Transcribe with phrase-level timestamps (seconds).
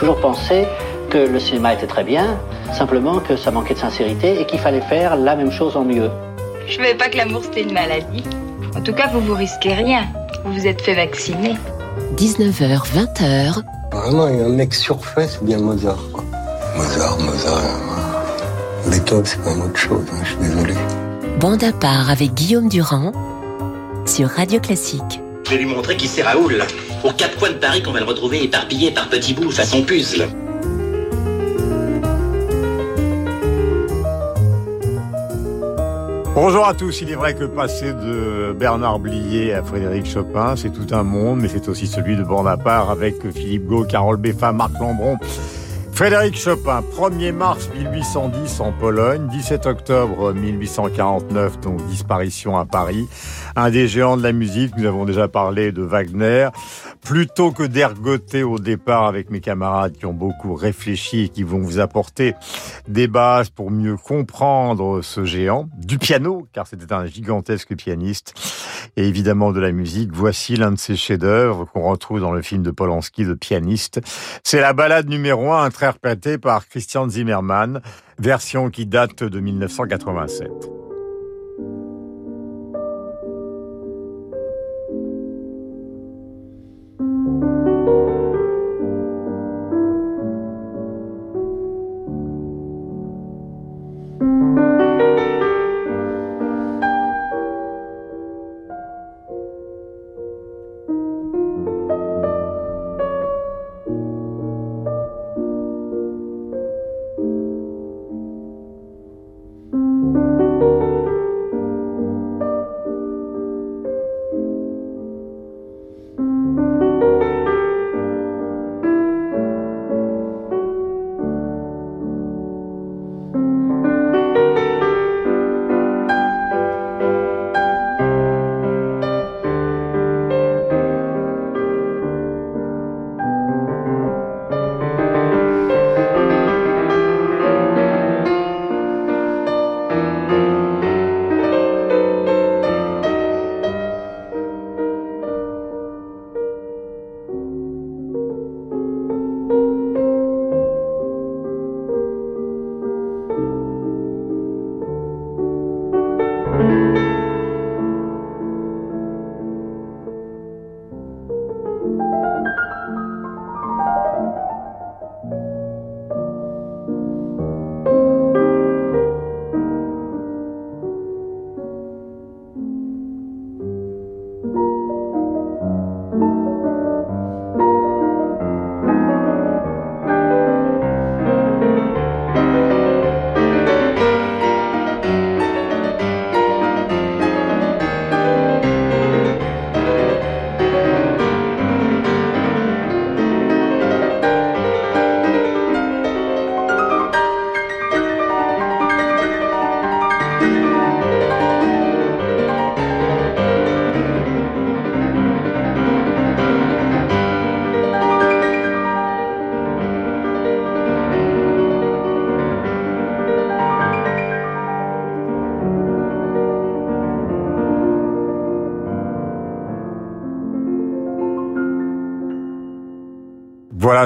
[0.00, 0.66] toujours pensé
[1.10, 2.38] que le cinéma était très bien,
[2.72, 6.10] simplement que ça manquait de sincérité et qu'il fallait faire la même chose en mieux.
[6.66, 8.24] Je savais pas que l'amour c'était une maladie.
[8.74, 10.06] En tout cas, vous vous risquez rien.
[10.44, 11.54] Vous vous êtes fait vacciner.
[12.16, 13.62] 19h, 20h.
[13.92, 15.98] Vraiment, il y a un mec surfait, c'est bien Mozart.
[16.76, 17.60] Mozart, Mozart.
[18.86, 20.74] Beethoven, c'est quand même autre chose, hein, je suis désolé.
[21.40, 23.12] Bande à part avec Guillaume Durand
[24.06, 25.20] sur Radio Classique.
[25.50, 26.62] Je vais lui montrer qui c'est Raoul.
[27.02, 30.28] Aux quatre coins de Paris qu'on va le retrouver éparpillé par petits bouts façon puzzle.
[36.36, 40.70] Bonjour à tous, il est vrai que passer de Bernard Blier à Frédéric Chopin, c'est
[40.70, 44.78] tout un monde, mais c'est aussi celui de Bonaparte avec Philippe Gau, Carole Beffa, Marc
[44.78, 45.18] Lambron.
[46.00, 53.06] Frédéric Chopin, 1er mars 1810 en Pologne, 17 octobre 1849, donc disparition à Paris.
[53.54, 56.48] Un des géants de la musique, nous avons déjà parlé de Wagner.
[57.02, 61.58] Plutôt que d'ergoter au départ avec mes camarades qui ont beaucoup réfléchi et qui vont
[61.58, 62.34] vous apporter
[62.88, 68.34] des bases pour mieux comprendre ce géant, du piano, car c'était un gigantesque pianiste,
[68.96, 72.62] et évidemment de la musique, voici l'un de ses chefs-d'œuvre qu'on retrouve dans le film
[72.62, 74.00] de Polanski, de pianiste.
[74.44, 77.80] C'est la balade numéro un, interprétée par Christian Zimmermann,
[78.18, 80.79] version qui date de 1987.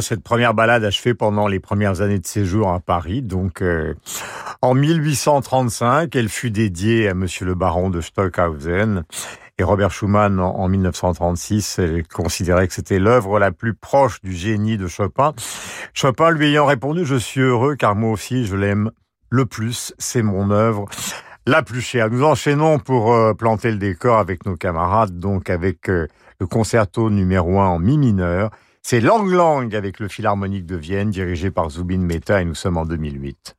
[0.01, 3.23] Cette première balade achevée pendant les premières années de séjour à Paris.
[3.23, 3.95] Donc, euh,
[4.63, 9.05] en 1835, elle fut dédiée à Monsieur le Baron de Stockhausen.
[9.59, 14.77] Et Robert Schumann, en 1936, elle considérait que c'était l'œuvre la plus proche du génie
[14.77, 15.33] de Chopin.
[15.93, 18.91] Chopin lui ayant répondu, je suis heureux car moi aussi je l'aime
[19.31, 20.87] le plus, c'est mon œuvre
[21.47, 22.11] la plus chère.
[22.11, 26.09] Nous enchaînons pour euh, planter le décor avec nos camarades, donc avec euh,
[26.41, 28.51] le concerto numéro 1 en mi mineur
[28.87, 32.77] c'est Lang Lang avec le Philharmonique de Vienne, dirigé par Zubin Mehta, et nous sommes
[32.77, 33.57] en 2008.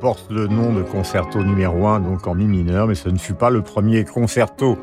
[0.00, 3.34] Porte le nom de concerto numéro 1, donc en mi mineur, mais ce ne fut
[3.34, 4.78] pas le premier concerto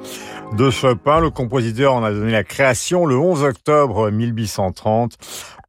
[0.55, 1.19] de Chopin.
[1.19, 5.17] Le compositeur en a donné la création le 11 octobre 1830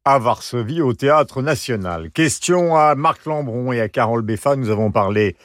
[0.05, 2.11] à Varsovie au Théâtre National.
[2.11, 4.55] Question à Marc Lambron et à Carole Beffa.
[4.55, 5.35] Nous avons parlé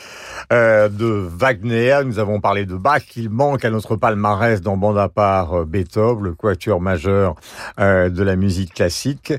[0.53, 3.03] euh, de Wagner, nous avons parlé de Bach.
[3.17, 7.37] Il manque à notre palmarès dans bande à part euh, Beethoven, le quatuor majeur
[7.81, 9.33] euh, de la musique classique.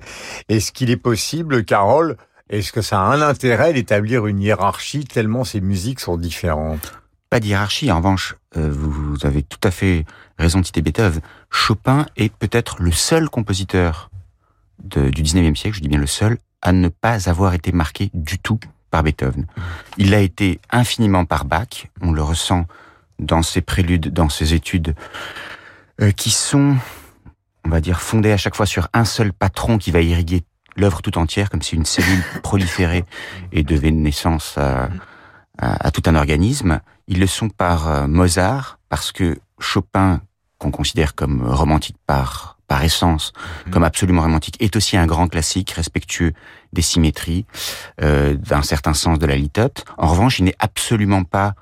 [0.49, 2.17] Est-ce qu'il est possible, Carole,
[2.49, 6.93] est-ce que ça a un intérêt d'établir une hiérarchie tellement ces musiques sont différentes?
[7.29, 10.05] Pas de hiérarchie, en revanche, vous avez tout à fait
[10.37, 11.21] raison de citer Beethoven.
[11.49, 14.09] Chopin est peut-être le seul compositeur
[14.83, 18.39] du 19e siècle, je dis bien le seul, à ne pas avoir été marqué du
[18.39, 18.59] tout
[18.91, 19.47] par Beethoven.
[19.97, 22.65] Il a été infiniment par Bach, on le ressent
[23.19, 24.95] dans ses préludes, dans ses études,
[26.01, 26.75] euh, qui sont,
[27.65, 30.43] on va dire, fondées à chaque fois sur un seul patron qui va irriguer
[30.75, 33.05] l'œuvre tout entière, comme si une cellule proliférait
[33.51, 34.89] et donnait naissance à,
[35.57, 36.81] à, tout un organisme.
[37.07, 40.21] Ils le sont par euh, Mozart, parce que Chopin,
[40.57, 43.33] qu'on considère comme romantique par par essence,
[43.65, 43.73] mhm.
[43.73, 46.33] comme absolument romantique, est aussi un grand classique respectueux
[46.73, 47.45] des symétries,
[48.01, 49.85] euh, d'un certain sens de la litote.
[49.97, 51.53] En revanche, il n'est absolument pas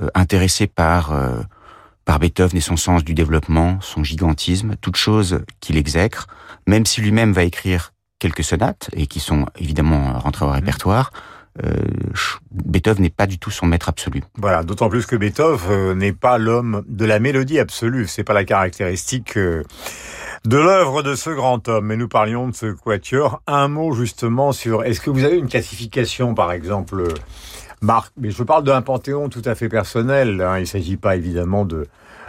[0.00, 1.42] euh, intéressé par euh,
[2.04, 6.26] par Beethoven et son sens du développement, son gigantisme, toute chose qu'il exècre,
[6.66, 7.92] même si lui-même va écrire
[8.22, 10.54] quelques sonates et qui sont évidemment rentrées au mhm.
[10.54, 11.10] répertoire.
[11.62, 11.70] Euh,
[12.50, 14.22] Beethoven n'est pas du tout son maître absolu.
[14.38, 18.06] Voilà, d'autant plus que Beethoven n'est pas l'homme de la mélodie absolue.
[18.06, 21.86] C'est pas la caractéristique de l'œuvre de ce grand homme.
[21.86, 23.42] Mais nous parlions de ce quatuor.
[23.46, 27.04] Un mot justement sur, est-ce que vous avez une classification, par exemple,
[27.82, 28.12] Marc?
[28.16, 30.40] Mais je parle d'un panthéon tout à fait personnel.
[30.40, 30.56] Hein.
[30.56, 31.86] Il ne s'agit pas évidemment de,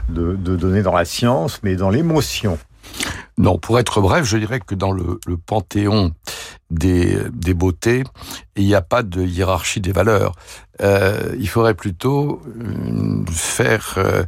[0.09, 2.57] de, donner dans la science, mais dans l'émotion.
[3.37, 6.11] Non, pour être bref, je dirais que dans le, panthéon
[6.69, 8.03] des, des, beautés,
[8.55, 10.33] il n'y a pas de hiérarchie des valeurs.
[10.81, 14.23] Euh, il faudrait plutôt euh, faire euh,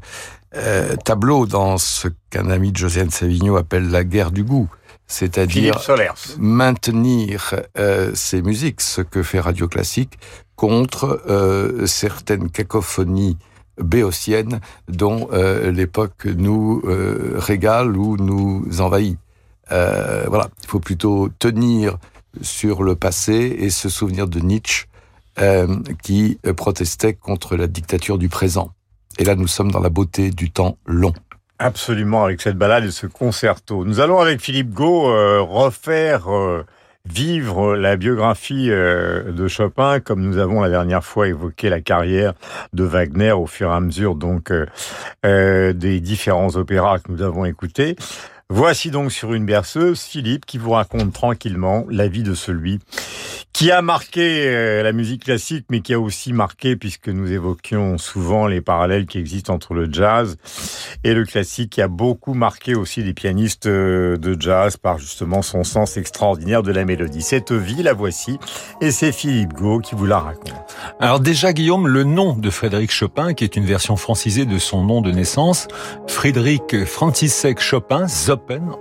[0.56, 4.70] euh, tableau dans ce qu'un ami de Josiane Savigno appelle la guerre du goût.
[5.08, 5.80] C'est-à-dire
[6.40, 10.18] maintenir euh, ces musiques, ce que fait Radio Classique,
[10.56, 13.38] contre euh, certaines cacophonies
[13.78, 16.82] béotiennes dont l'époque nous
[17.36, 19.18] régale ou nous envahit.
[19.70, 21.98] voilà, il faut plutôt tenir
[22.42, 24.86] sur le passé et se souvenir de Nietzsche
[26.04, 28.72] qui protestait contre la dictature du présent.
[29.18, 31.14] Et là, nous sommes dans la beauté du temps long.
[31.58, 33.86] Absolument, avec cette balade et ce concerto.
[33.86, 36.66] Nous allons avec Philippe Gau euh, refaire euh,
[37.06, 42.34] vivre la biographie euh, de Chopin, comme nous avons la dernière fois évoqué la carrière
[42.74, 44.52] de Wagner au fur et à mesure donc
[45.24, 47.96] des différents opéras que nous avons écoutés.
[48.52, 52.80] Voici donc sur une berceuse Philippe qui vous raconte tranquillement la vie de celui
[53.56, 57.98] qui a marqué euh, la musique classique, mais qui a aussi marqué, puisque nous évoquions
[57.98, 60.36] souvent les parallèles qui existent entre le jazz
[61.06, 65.42] et le classique, qui a beaucoup marqué aussi les pianistes euh, de jazz par justement
[65.42, 67.22] son sens extraordinaire de la mélodie.
[67.22, 68.38] Cette vie, la voici,
[68.82, 70.76] et c'est Philippe Gau qui vous la raconte.
[71.00, 74.84] Alors déjà, Guillaume, le nom de Frédéric Chopin, qui est une version francisée de son
[74.84, 75.70] nom de naissance,
[76.08, 78.10] Frédéric Franciszek Chopin,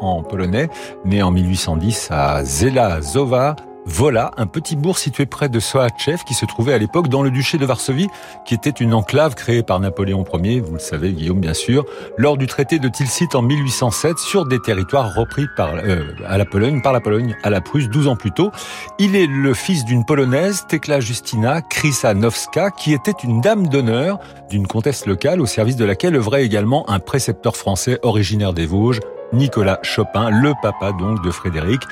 [0.00, 0.68] En polonais,
[1.04, 3.56] né en 1810 à Zelazowa,
[3.86, 7.30] voilà, un petit bourg situé près de Soachev qui se trouvait à l'époque dans le
[7.30, 8.08] duché de Varsovie,
[8.46, 11.84] qui était une enclave créée par Napoléon Ier, vous le savez Guillaume bien sûr,
[12.16, 16.46] lors du traité de Tilsit en 1807 sur des territoires repris par, euh, à la
[16.46, 18.50] Pologne, par la Pologne à la Prusse 12 ans plus tôt.
[18.98, 24.18] Il est le fils d'une Polonaise, Tekla Justina Krysanowska, qui était une dame d'honneur
[24.48, 29.00] d'une comtesse locale au service de laquelle œuvrait également un précepteur français originaire des Vosges,
[29.34, 31.82] Nicolas Chopin, le papa donc de Frédéric.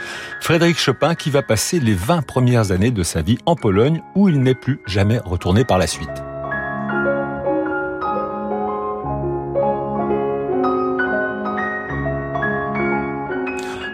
[0.41, 4.29] Frédéric Chopin qui va passer les 20 premières années de sa vie en Pologne où
[4.29, 6.32] il n'est plus jamais retourné par la suite.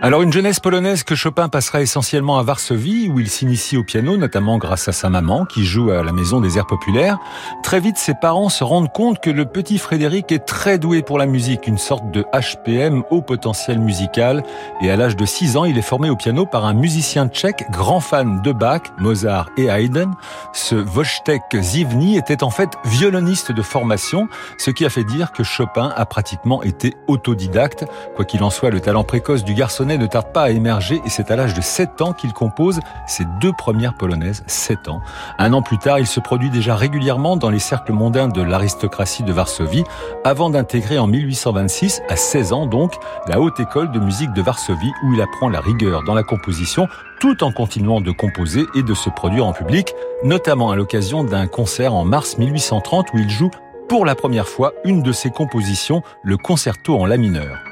[0.01, 4.17] Alors une jeunesse polonaise que Chopin passera essentiellement à Varsovie, où il s'initie au piano,
[4.17, 7.19] notamment grâce à sa maman, qui joue à la maison des airs populaires.
[7.65, 11.19] Très vite, ses parents se rendent compte que le petit Frédéric est très doué pour
[11.19, 14.45] la musique, une sorte de HPM au potentiel musical.
[14.83, 17.65] Et à l'âge de 6 ans, il est formé au piano par un musicien tchèque,
[17.73, 20.13] grand fan de Bach, Mozart et Haydn.
[20.53, 24.29] Ce Wojtek Zivny était en fait violoniste de formation,
[24.59, 27.85] ce qui a fait dire que Chopin a pratiquement été autodidacte.
[28.15, 31.09] Quoi qu'il en soit, le talent précoce du garçon ne tarde pas à émerger et
[31.09, 35.01] c'est à l'âge de 7 ans qu'il compose ses deux premières polonaises, 7 ans.
[35.39, 39.23] Un an plus tard, il se produit déjà régulièrement dans les cercles mondains de l'aristocratie
[39.23, 39.85] de Varsovie
[40.25, 42.95] avant d'intégrer en 1826, à 16 ans donc,
[43.27, 46.89] la haute école de musique de Varsovie où il apprend la rigueur dans la composition
[47.21, 51.47] tout en continuant de composer et de se produire en public, notamment à l'occasion d'un
[51.47, 53.51] concert en mars 1830 où il joue
[53.89, 57.68] pour la première fois une de ses compositions, le concerto en la mineur.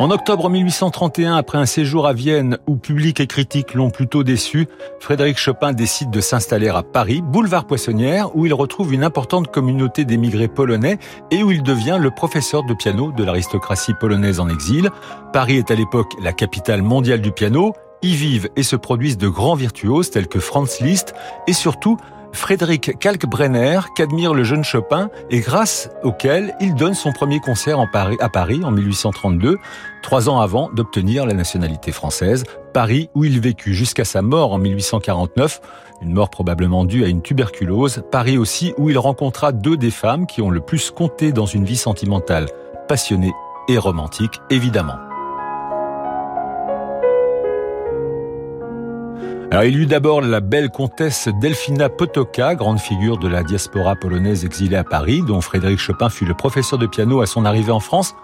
[0.00, 4.66] En octobre 1831, après un séjour à Vienne où public et critique l'ont plutôt déçu,
[4.98, 10.04] Frédéric Chopin décide de s'installer à Paris, boulevard Poissonnière, où il retrouve une importante communauté
[10.04, 10.98] d'émigrés polonais
[11.30, 14.90] et où il devient le professeur de piano de l'aristocratie polonaise en exil.
[15.32, 17.72] Paris est à l'époque la capitale mondiale du piano,
[18.02, 21.14] y vivent et se produisent de grands virtuoses tels que Franz Liszt
[21.46, 21.96] et surtout
[22.34, 28.28] Frédéric Kalkbrenner, qu'admire le jeune Chopin et grâce auquel il donne son premier concert à
[28.28, 29.58] Paris en 1832,
[30.02, 32.44] trois ans avant d'obtenir la nationalité française.
[32.72, 35.60] Paris où il vécut jusqu'à sa mort en 1849,
[36.02, 38.02] une mort probablement due à une tuberculose.
[38.10, 41.64] Paris aussi où il rencontra deux des femmes qui ont le plus compté dans une
[41.64, 42.48] vie sentimentale,
[42.88, 43.32] passionnée
[43.68, 45.13] et romantique évidemment.
[49.50, 54.44] Alors, il eut d'abord la belle comtesse Delfina Potoka, grande figure de la diaspora polonaise
[54.44, 57.80] exilée à Paris, dont Frédéric Chopin fut le professeur de piano à son arrivée en
[57.80, 58.14] France,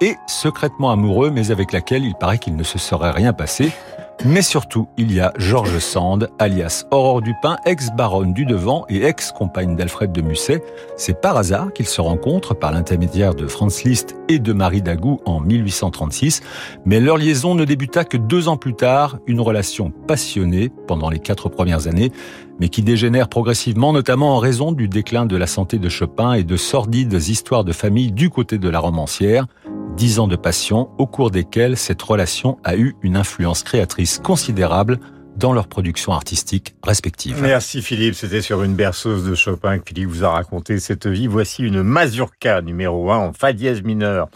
[0.00, 3.72] et secrètement amoureux, mais avec laquelle il paraît qu'il ne se serait rien passé.
[4.24, 9.76] Mais surtout, il y a Georges Sand, alias Aurore Dupin, ex-baronne du Devant et ex-compagne
[9.76, 10.62] d'Alfred de Musset.
[10.96, 15.20] C'est par hasard qu'ils se rencontrent par l'intermédiaire de Franz Liszt et de Marie Dagou
[15.26, 16.42] en 1836.
[16.86, 21.18] Mais leur liaison ne débuta que deux ans plus tard, une relation passionnée pendant les
[21.18, 22.10] quatre premières années,
[22.60, 26.44] mais qui dégénère progressivement, notamment en raison du déclin de la santé de Chopin et
[26.44, 29.46] de sordides histoires de famille du côté de la romancière.
[29.96, 34.98] Dix ans de passion au cours desquels cette relation a eu une influence créatrice considérable
[35.36, 37.40] dans leur production artistique respective.
[37.40, 41.28] Merci Philippe, c'était sur une berceuse de Chopin que Philippe vous a raconté cette vie.
[41.28, 44.28] Voici une mazurka numéro 1 en fa dièse mineur,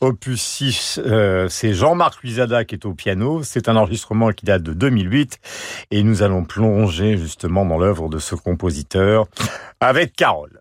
[0.00, 1.00] opus 6.
[1.04, 3.42] Euh, c'est Jean-Marc Luisada qui est au piano.
[3.42, 5.38] C'est un enregistrement qui date de 2008
[5.90, 9.26] et nous allons plonger justement dans l'œuvre de ce compositeur
[9.80, 10.59] avec Carole.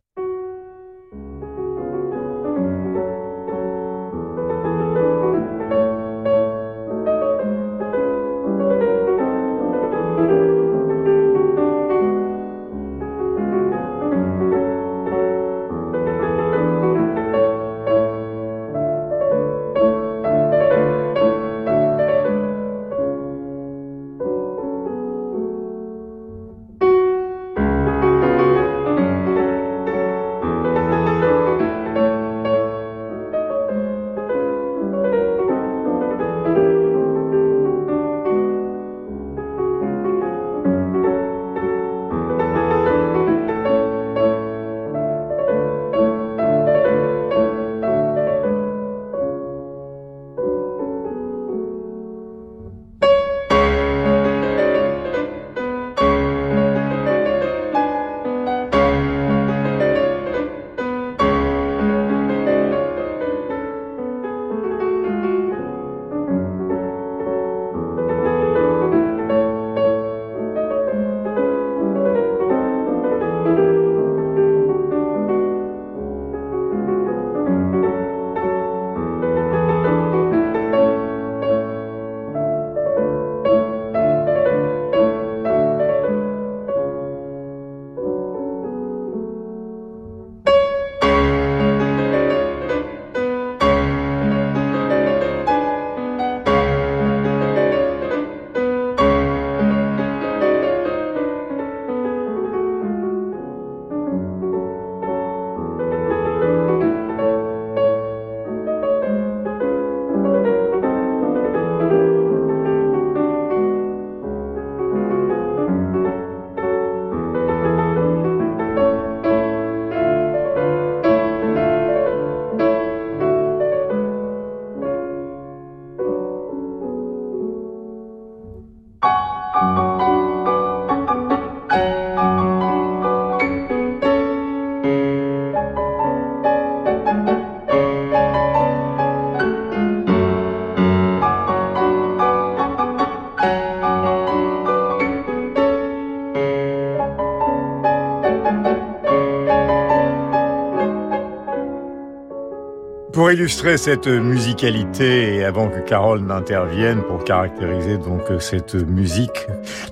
[153.29, 159.45] Pour illustrer cette musicalité et avant que Carole n'intervienne pour caractériser donc cette musique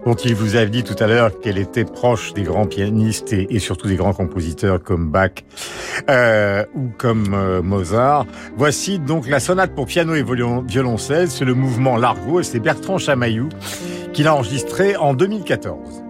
[0.07, 3.59] dont il vous a dit tout à l'heure qu'elle était proche des grands pianistes et,
[3.59, 5.33] surtout des grands compositeurs comme Bach
[6.09, 8.25] euh, ou comme euh, Mozart.
[8.55, 10.25] Voici donc la sonate pour piano et
[10.67, 13.49] violoncelle, c'est le mouvement Largo et c'est Bertrand Chamaillou
[14.13, 16.06] qui l'a enregistré en 2014.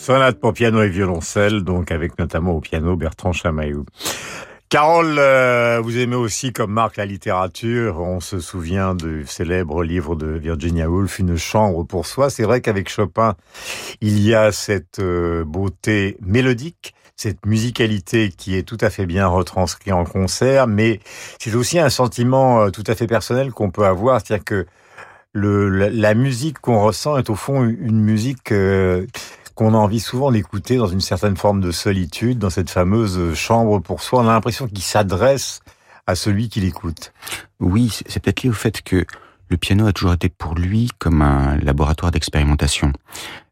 [0.00, 3.84] Sonate pour piano et violoncelle, donc avec notamment au piano Bertrand Chamaillou.
[4.70, 8.00] Carole, euh, vous aimez aussi comme Marc la littérature.
[8.00, 12.30] On se souvient du célèbre livre de Virginia Woolf, Une chambre pour soi.
[12.30, 13.36] C'est vrai qu'avec Chopin,
[14.00, 19.26] il y a cette euh, beauté mélodique, cette musicalité qui est tout à fait bien
[19.26, 21.00] retranscrite en concert, mais
[21.38, 24.66] c'est aussi un sentiment euh, tout à fait personnel qu'on peut avoir, c'est-à-dire que
[25.34, 28.52] la, musique qu'on ressent est au fond une musique
[29.54, 33.80] qu'on a envie souvent d'écouter dans une certaine forme de solitude, dans cette fameuse chambre
[33.80, 34.20] pour soi.
[34.20, 35.60] On a l'impression qu'il s'adresse
[36.06, 37.12] à celui qui l'écoute.
[37.60, 39.04] Oui, c'est peut-être lié au fait que
[39.48, 42.92] le piano a toujours été pour lui comme un laboratoire d'expérimentation.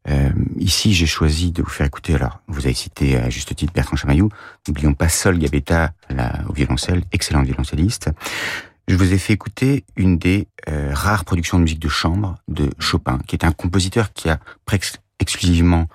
[0.08, 3.72] Euh, ici, j'ai choisi de vous faire écouter, alors, vous avez cité à juste titre
[3.72, 4.30] Bertrand Chamaillou,
[4.66, 5.92] n'oublions pas Sol Gabetta
[6.48, 8.10] au violoncelle, excellent violoncelliste.
[8.86, 12.70] Je vous ai fait écouter une des euh, rares productions de musique de chambre de
[12.78, 15.88] Chopin, qui est un compositeur qui a presque exclusivement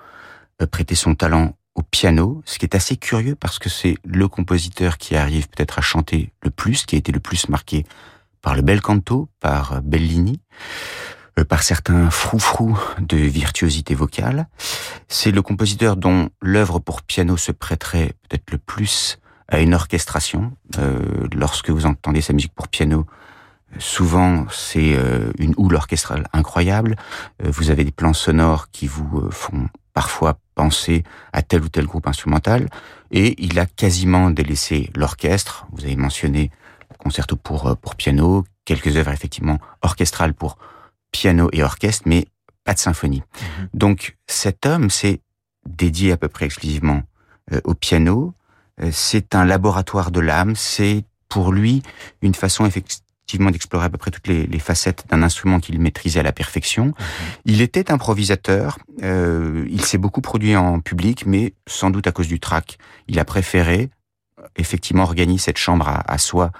[0.62, 4.28] euh, prêter son talent au piano, ce qui est assez curieux parce que c'est le
[4.28, 7.84] compositeur qui arrive peut-être à chanter le plus, qui a été le plus marqué
[8.42, 10.40] par le bel canto, par Bellini,
[11.38, 14.46] euh, par certains froufrous de virtuosité vocale.
[15.08, 20.52] C'est le compositeur dont l'œuvre pour piano se prêterait peut-être le plus à une orchestration.
[20.78, 23.06] Euh, lorsque vous entendez sa musique pour piano,
[23.78, 24.96] souvent c'est
[25.38, 26.96] une houle orchestrale incroyable.
[27.42, 32.06] vous avez des plans sonores qui vous font parfois penser à tel ou tel groupe
[32.06, 32.68] instrumental,
[33.10, 35.66] et il a quasiment délaissé l'orchestre.
[35.72, 36.50] Vous avez mentionné
[36.98, 40.58] concerto pour, euh, pour piano, quelques œuvres effectivement orchestrales pour
[41.12, 42.26] piano et orchestre, mais
[42.64, 43.22] pas de symphonie.
[43.22, 43.68] Mhm.
[43.74, 45.20] Donc cet homme s'est
[45.66, 47.02] dédié à peu près exclusivement
[47.52, 48.34] euh, au piano.
[48.82, 50.56] Euh, c'est un laboratoire de l'âme.
[50.56, 51.82] C'est pour lui
[52.22, 55.80] une façon effectivement effectivement d'explorer à peu près toutes les, les facettes d'un instrument qu'il
[55.80, 56.92] maîtrisait à la perfection.
[57.46, 62.28] Il était improvisateur, euh, il s'est beaucoup produit en public, mais sans doute à cause
[62.28, 62.76] du trac.
[63.08, 63.88] Il a préféré
[64.56, 66.52] effectivement organiser cette chambre à, à soi,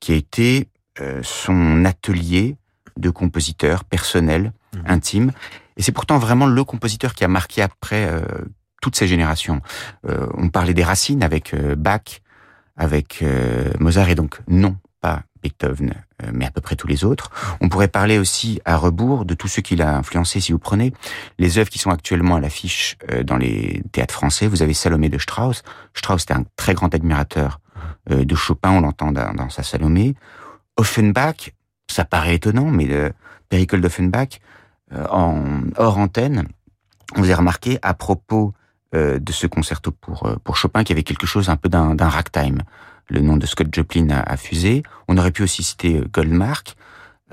[0.00, 0.68] qui a été
[1.00, 2.56] euh, son atelier
[2.96, 4.82] de compositeur personnel, mhm.
[4.86, 5.32] intime.
[5.76, 8.22] Et c'est pourtant vraiment le compositeur qui a marqué après euh,
[8.80, 9.60] toutes ces générations.
[10.08, 12.22] Euh, on parlait des racines avec euh, Bach,
[12.76, 17.04] avec euh, Mozart, et donc non, pas Beethoven, euh, mais à peu près tous les
[17.04, 17.30] autres.
[17.60, 20.92] On pourrait parler aussi à rebours de tous ceux qui l'a influencé, si vous prenez
[21.38, 24.46] les œuvres qui sont actuellement à l'affiche euh, dans les théâtres français.
[24.46, 25.62] Vous avez Salomé de Strauss.
[25.94, 27.60] Strauss était un très grand admirateur
[28.10, 30.14] euh, de Chopin, on l'entend dans, sa Salomé.
[30.76, 31.52] Offenbach,
[31.90, 33.12] ça paraît étonnant, mais le
[33.48, 34.40] Péricole d'Offenbach,
[35.10, 36.46] en hors antenne,
[37.16, 38.52] on vous a remarqué à propos
[38.92, 42.62] de ce concerto pour, pour Chopin qu'il y avait quelque chose un peu d'un ragtime
[43.08, 44.82] le nom de Scott Joplin a, fusé.
[45.08, 46.76] On aurait pu aussi citer euh, Goldmark.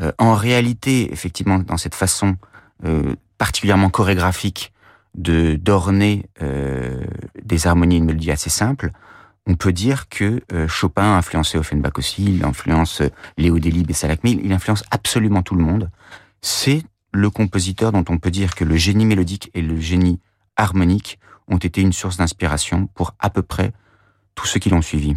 [0.01, 2.37] Euh, en réalité, effectivement, dans cette façon
[2.85, 4.71] euh, particulièrement chorégraphique
[5.15, 6.25] de d'orner
[7.43, 8.91] des harmonies et une mélodie assez simple,
[9.45, 13.89] on peut dire que euh, Chopin a influencé Offenbach aussi, il influence euh, Léo Delibes
[13.89, 15.89] et Salak, mais il influence absolument tout le monde.
[16.41, 20.19] C'est le compositeur dont on peut dire que le génie mélodique et le génie
[20.55, 23.73] harmonique ont été une source d'inspiration pour à peu près
[24.35, 25.15] tous ceux qui l'ont suivi.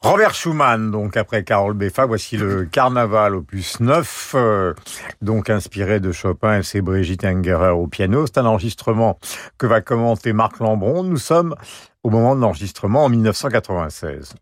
[0.00, 4.74] Robert Schumann, donc après Carole Beffa, voici le Carnaval opus 9, euh,
[5.22, 8.24] donc inspiré de Chopin et c'est Brigitte Engerer au piano.
[8.26, 9.18] C'est un enregistrement
[9.58, 11.02] que va commenter Marc Lambron.
[11.02, 11.54] Nous sommes
[12.04, 14.34] au moment de l'enregistrement en 1996.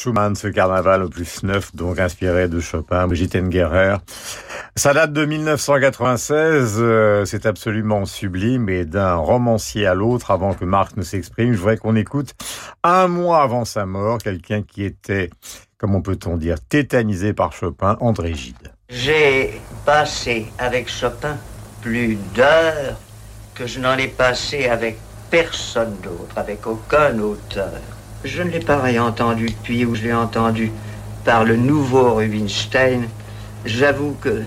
[0.00, 3.96] Schumann, ce carnaval au plus neuf, donc inspiré de Chopin, Brigitte Engerer.
[4.74, 10.64] Ça date de 1996, euh, c'est absolument sublime et d'un romancier à l'autre, avant que
[10.64, 12.34] Marc ne s'exprime, je voudrais qu'on écoute
[12.82, 15.28] un mois avant sa mort, quelqu'un qui était,
[15.76, 18.72] comment peut-on dire, tétanisé par Chopin, André Gide.
[18.88, 21.36] J'ai passé avec Chopin
[21.82, 22.98] plus d'heures
[23.54, 24.96] que je n'en ai passé avec
[25.30, 27.82] personne d'autre, avec aucun auteur.
[28.22, 30.70] Je ne l'ai pas réentendu depuis où je l'ai entendu
[31.24, 33.08] par le nouveau Rubinstein.
[33.64, 34.42] J'avoue que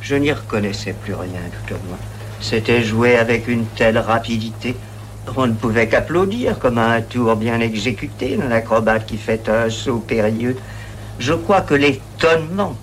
[0.00, 1.98] je n'y reconnaissais plus rien tout au moins.
[2.40, 4.76] C'était joué avec une telle rapidité.
[5.36, 9.68] On ne pouvait qu'applaudir comme à un tour bien exécuté d'un acrobate qui fait un
[9.68, 10.56] saut périlleux.
[11.18, 12.76] Je crois que l'étonnement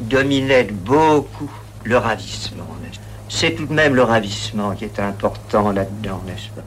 [0.00, 1.50] dominait beaucoup
[1.84, 2.66] le ravissement.
[3.28, 6.62] C'est tout de même le ravissement qui est important là-dedans, n'est-ce pas?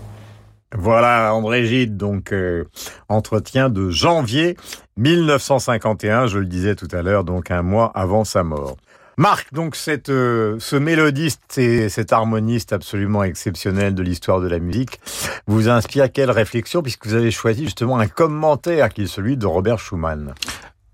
[0.75, 2.65] Voilà, André Gide, donc euh,
[3.07, 4.55] entretien de janvier
[4.97, 8.77] 1951, je le disais tout à l'heure, donc un mois avant sa mort.
[9.17, 9.75] Marc, donc
[10.07, 15.01] euh, ce mélodiste et cet harmoniste absolument exceptionnel de l'histoire de la musique
[15.45, 19.45] vous inspire quelle réflexion puisque vous avez choisi justement un commentaire qui est celui de
[19.45, 20.33] Robert Schumann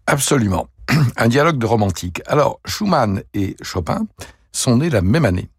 [0.08, 0.68] Absolument.
[1.18, 2.22] Un dialogue de romantique.
[2.26, 4.08] Alors, Schumann et Chopin
[4.52, 5.50] sont nés la même année,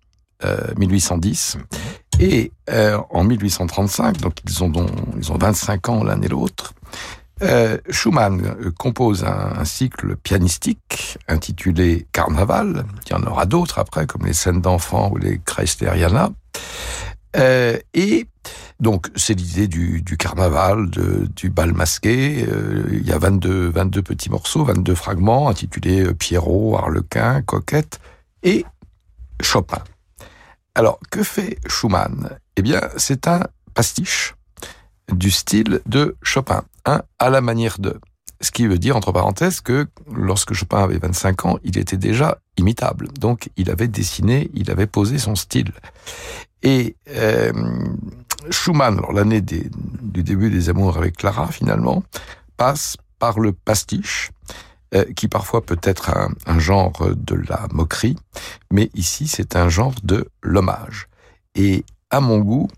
[0.77, 1.59] 1810.
[1.59, 1.79] Euh,
[2.19, 4.73] et euh, en 1835, donc ils ont,
[5.19, 6.75] ils ont 25 ans l'un et l'autre,
[7.43, 12.87] euh, Schumann euh, compose un, cycle pianistique intitulé Carnaval.
[13.07, 16.31] Il y en aura d'autres après, comme les scènes d'enfants ou les Kreisleriana.
[17.37, 18.27] Euh, et
[18.81, 22.47] donc c'est l'idée du, du, carnaval, de, du bal masqué.
[22.49, 28.01] Euh, il y a 22, 22 petits morceaux, 22 fragments intitulés Pierrot, Harlequin, Coquette
[28.43, 28.65] et
[29.43, 29.83] Chopin.
[30.77, 32.39] Alors, que fait Schumann?
[32.57, 33.41] Eh bien, c'est un
[33.73, 34.35] pastiche
[35.11, 37.99] du style de Chopin, à la manière de.
[38.43, 42.37] Ce qui veut dire, entre parenthèses, que lorsque Chopin avait 25 ans, il était déjà
[42.59, 43.09] imitable.
[43.19, 45.73] Donc, il avait dessiné, il avait posé son style.
[46.63, 47.53] Et euh,
[48.51, 49.71] Schumann, l'année du
[50.03, 52.03] début des amours avec Clara, finalement,
[52.59, 54.31] passe par le pastiche,
[54.97, 56.11] euh, qui parfois peut être
[56.47, 58.17] un, genre de la moquerie,
[58.71, 61.09] mais ici c'est un genre de l'hommage.
[61.55, 62.69] Et à mon goût,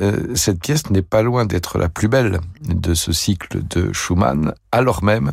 [0.00, 4.52] euh, cette pièce n'est pas loin d'être la plus belle de ce cycle de Schumann,
[4.72, 5.32] alors même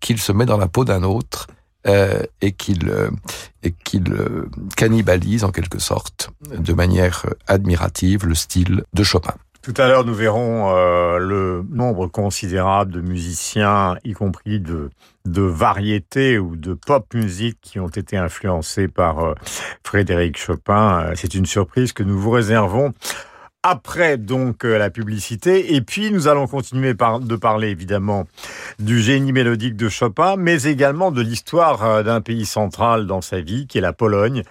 [0.00, 1.46] qu'il se met dans la peau d'un autre
[1.86, 2.92] euh, et qu'il
[3.62, 4.14] et qu'il
[4.76, 9.34] cannibalise en quelque sorte de manière admirative le style de Chopin.
[9.68, 14.88] Tout à l'heure, nous verrons euh, le nombre considérable de musiciens, y compris de,
[15.26, 19.34] de variétés ou de pop musique qui ont été influencés par euh,
[19.84, 21.12] Frédéric Chopin.
[21.16, 22.94] C'est une surprise que nous vous réservons
[23.62, 25.74] après donc euh, la publicité.
[25.74, 28.26] Et puis nous allons continuer de parler évidemment
[28.78, 33.40] du génie mélodique de Chopin, mais également de l'histoire euh, d'un pays central dans sa
[33.40, 34.42] vie, qui est la Pologne.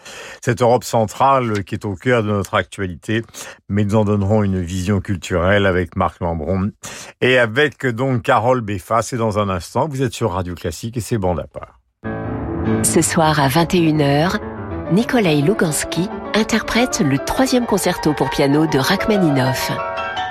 [0.41, 3.23] Cette Europe centrale qui est au cœur de notre actualité.
[3.69, 6.71] Mais nous en donnerons une vision culturelle avec Marc Lambron
[7.21, 9.01] et avec donc Carole Beffa.
[9.01, 9.87] C'est dans un instant.
[9.87, 11.79] Vous êtes sur Radio Classique et c'est bon à part.
[12.83, 14.39] Ce soir à 21h,
[14.91, 19.71] Nikolai Lugansky interprète le troisième concerto pour piano de Rachmaninoff.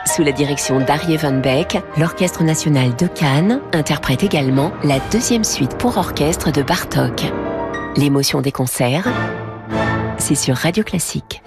[0.07, 5.77] Sous la direction d'Arie Van Beek, l'Orchestre national de Cannes interprète également la deuxième suite
[5.77, 7.25] pour orchestre de Bartok.
[7.97, 9.07] L'émotion des concerts,
[10.17, 11.43] c'est sur Radio Classique.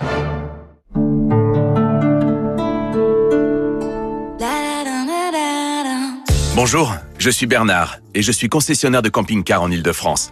[6.55, 10.31] Bonjour, je suis Bernard et je suis concessionnaire de camping-car en Ile-de-France.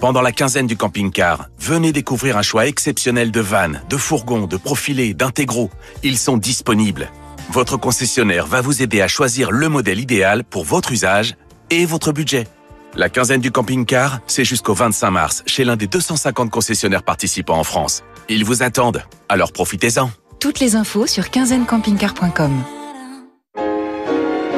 [0.00, 4.56] Pendant la quinzaine du camping-car, venez découvrir un choix exceptionnel de vannes, de fourgons, de
[4.56, 5.70] profilés, d'intégraux.
[6.04, 7.10] Ils sont disponibles.
[7.50, 11.34] Votre concessionnaire va vous aider à choisir le modèle idéal pour votre usage
[11.70, 12.46] et votre budget.
[12.94, 17.64] La quinzaine du camping-car, c'est jusqu'au 25 mars chez l'un des 250 concessionnaires participants en
[17.64, 18.04] France.
[18.28, 20.10] Ils vous attendent, alors profitez-en.
[20.40, 22.62] Toutes les infos sur quinzainecampingcar.com.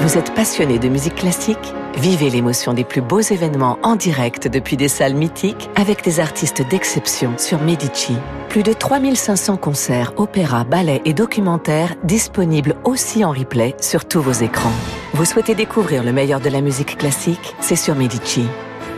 [0.01, 1.75] Vous êtes passionné de musique classique?
[1.99, 6.67] Vivez l'émotion des plus beaux événements en direct depuis des salles mythiques avec des artistes
[6.67, 8.17] d'exception sur Medici.
[8.49, 14.33] Plus de 3500 concerts, opéras, ballets et documentaires disponibles aussi en replay sur tous vos
[14.33, 14.73] écrans.
[15.13, 17.55] Vous souhaitez découvrir le meilleur de la musique classique?
[17.61, 18.47] C'est sur Medici.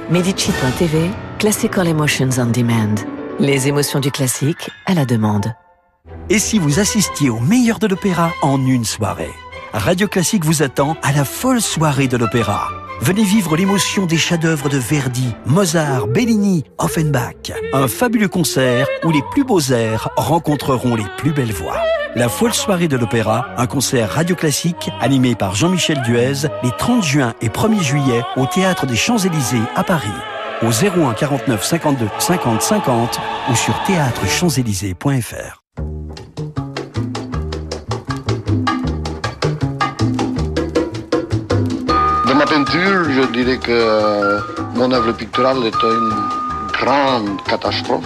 [0.09, 1.11] Medici.tv,
[1.41, 2.95] Classical Emotions on Demand.
[3.41, 5.53] Les émotions du classique à la demande.
[6.31, 9.33] Et si vous assistiez au meilleur de l'opéra en une soirée?
[9.75, 12.69] Radio Classique vous attend à la folle soirée de l'opéra.
[13.01, 17.53] Venez vivre l'émotion des chefs-d'œuvre de Verdi, Mozart, Bellini, Offenbach.
[17.73, 21.81] Un fabuleux concert où les plus beaux airs rencontreront les plus belles voix.
[22.15, 27.03] La folle soirée de l'opéra, un concert radio classique animé par Jean-Michel Duez les 30
[27.03, 30.09] juin et 1er juillet au Théâtre des Champs-Élysées à Paris.
[30.61, 35.63] Au 01 49 52 50 50 ou sur théâtrechamps-élysées.fr.
[42.43, 44.41] ma peinture, je dirais que
[44.75, 46.13] mon œuvre picturale est une
[46.73, 48.05] grande catastrophe.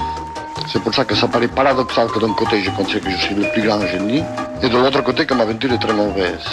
[0.70, 3.34] C'est pour ça que ça paraît paradoxal que d'un côté je considère que je suis
[3.34, 4.22] le plus grand génie
[4.62, 6.44] et de l'autre côté que ma peinture est très mauvaise.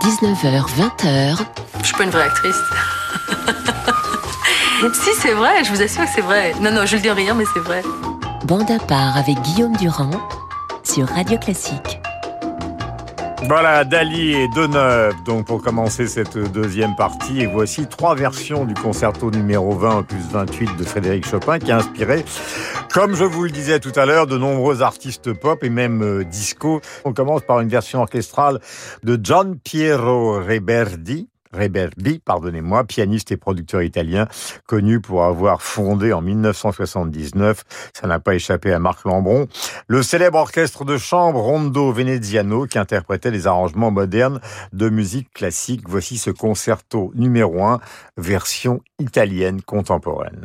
[0.00, 1.36] 19h, 20h.
[1.80, 2.62] Je suis pas une vraie actrice.
[4.94, 6.54] si, c'est vrai, je vous assure que c'est vrai.
[6.60, 7.82] Non, non, je le dis en rien, mais c'est vrai.
[8.46, 10.10] Bande à part avec Guillaume Durand
[10.82, 12.00] sur Radio Classique.
[13.44, 17.40] Voilà, Dali et Deneuve, donc pour commencer cette deuxième partie.
[17.40, 21.76] Et voici trois versions du concerto numéro 20 plus 28 de Frédéric Chopin qui a
[21.76, 22.24] inspiré,
[22.92, 26.24] comme je vous le disais tout à l'heure, de nombreux artistes pop et même euh,
[26.24, 26.80] disco.
[27.04, 28.58] On commence par une version orchestrale
[29.04, 34.28] de Gian Piero Reberdi Reberdi, pardonnez-moi, pianiste et producteur italien,
[34.66, 39.46] connu pour avoir fondé en 1979, ça n'a pas échappé à Marc Lambron,
[39.86, 44.40] le célèbre orchestre de chambre Rondo Veneziano qui interprétait les arrangements modernes
[44.72, 45.82] de musique classique.
[45.88, 47.80] Voici ce concerto numéro 1,
[48.16, 50.44] version italienne contemporaine.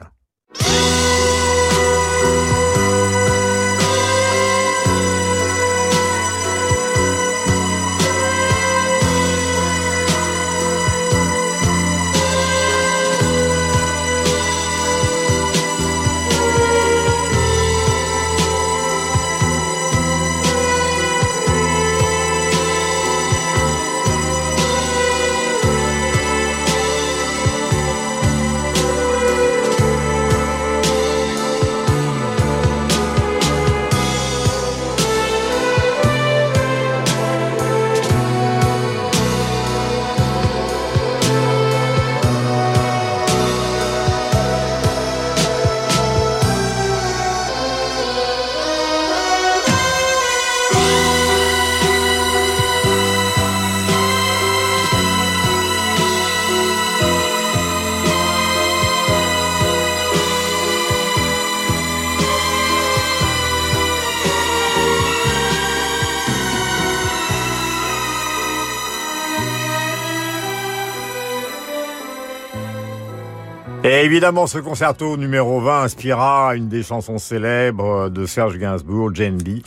[74.14, 79.64] Évidemment, ce concerto numéro 20 inspira une des chansons célèbres de Serge Gainsbourg, Jane Bee.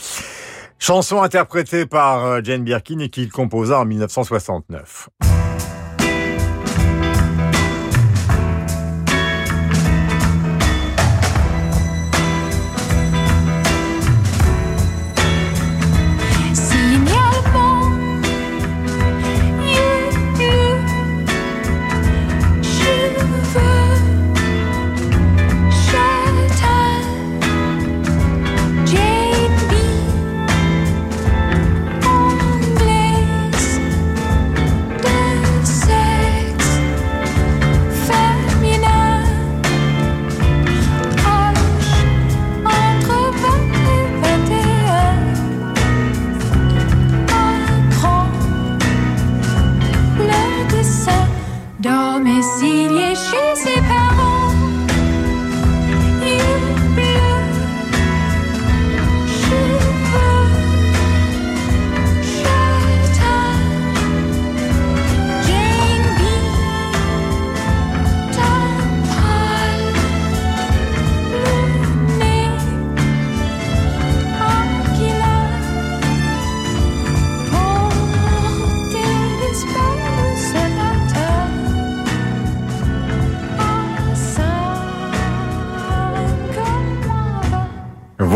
[0.79, 5.09] Chanson interprétée par euh, Jane Birkin et qu'il composa en 1969.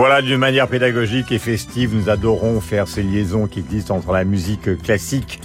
[0.01, 4.23] Voilà, d'une manière pédagogique et festive, nous adorons faire ces liaisons qui existent entre la
[4.23, 5.39] musique classique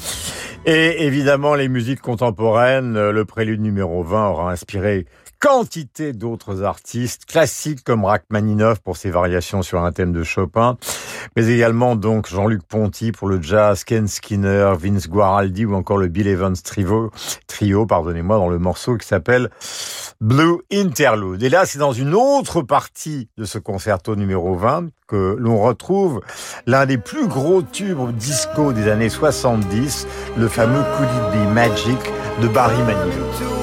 [0.64, 3.10] et évidemment les musiques contemporaines.
[3.10, 5.04] Le prélude numéro 20 aura inspiré
[5.40, 10.78] quantité d'autres artistes classiques comme Rachmaninoff pour ses variations sur un thème de Chopin,
[11.36, 16.08] mais également donc Jean-Luc Ponty pour le jazz, Ken Skinner, Vince Guaraldi ou encore le
[16.08, 17.10] Bill Evans trio,
[17.46, 19.50] trio pardonnez-moi, dans le morceau qui s'appelle
[20.20, 21.42] Blue Interlude.
[21.42, 26.20] Et là, c'est dans une autre partie de ce concerto numéro 20 que l'on retrouve
[26.66, 31.98] l'un des plus gros tubes disco des années 70, le fameux Could It Be Magic
[32.42, 33.55] de Barry Manilow.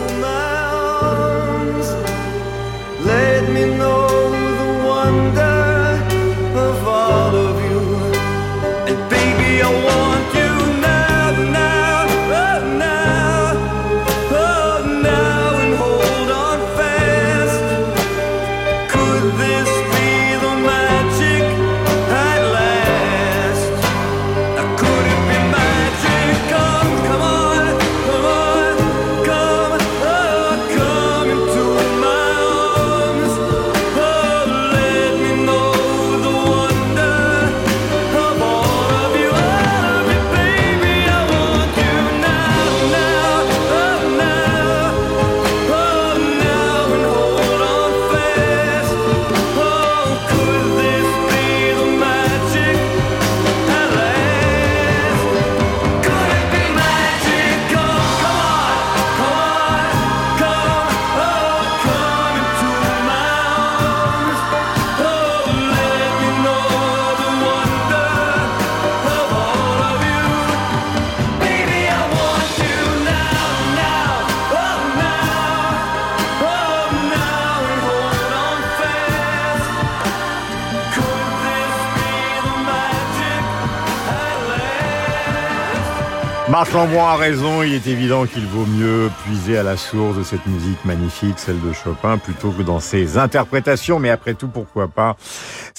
[86.63, 90.23] Marc Lambron a raison, il est évident qu'il vaut mieux puiser à la source de
[90.23, 94.87] cette musique magnifique, celle de Chopin, plutôt que dans ses interprétations, mais après tout, pourquoi
[94.87, 95.17] pas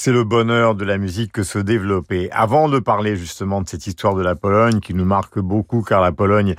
[0.04, 2.30] C'est le bonheur de la musique que se développer.
[2.30, 6.02] Avant de parler justement de cette histoire de la Pologne, qui nous marque beaucoup, car
[6.02, 6.56] la Pologne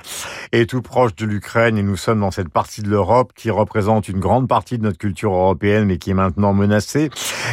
[0.50, 4.08] est tout proche de l'Ukraine, et nous sommes dans cette partie de l'Europe qui représente
[4.08, 7.08] une grande partie de notre culture européenne, mais qui est maintenant menacée,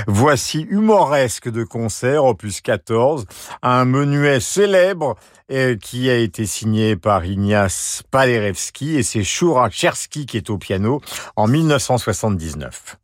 [0.08, 3.28] voici Humoresque de concert, opus 14,
[3.62, 5.16] un menuet célèbre
[5.52, 10.58] euh, qui a été signé par Ignace Paderewski et c'est Shura Chersky qui est au
[10.58, 11.02] piano
[11.36, 12.98] en 1979.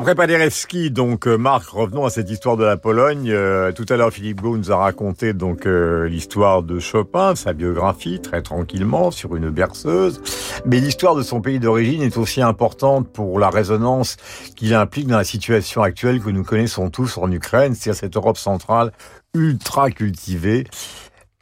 [0.00, 3.30] Après Paderewski, donc euh, Marc, revenons à cette histoire de la Pologne.
[3.30, 7.52] Euh, tout à l'heure, Philippe Gau nous a raconté donc euh, l'histoire de Chopin, sa
[7.52, 10.22] biographie, très tranquillement sur une berceuse.
[10.64, 14.16] Mais l'histoire de son pays d'origine est aussi importante pour la résonance
[14.56, 18.38] qu'il implique dans la situation actuelle que nous connaissons tous en Ukraine, c'est-à-dire cette Europe
[18.38, 18.92] centrale
[19.34, 20.66] ultra cultivée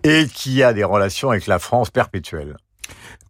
[0.02, 2.56] et qui a des relations avec la France perpétuelles.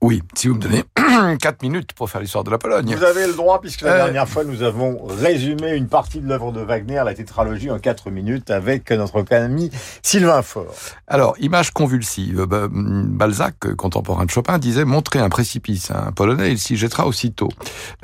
[0.00, 0.84] Oui, si vous me donnez
[1.40, 2.94] 4 minutes pour faire l'histoire de la Pologne.
[2.94, 6.28] Vous avez le droit, puisque la Euh, dernière fois, nous avons résumé une partie de
[6.28, 9.70] l'œuvre de Wagner, la tétralogie, en 4 minutes, avec notre ami
[10.02, 10.72] Sylvain Faure.
[11.08, 12.44] Alors, image convulsive.
[12.44, 17.06] Ba- Balzac, contemporain de Chopin, disait montrer un précipice à un Polonais, il s'y jettera
[17.08, 17.48] aussitôt.